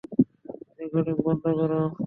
Recording 0.79 1.15
বন্ধ 1.25 1.43
কর! 1.57 1.71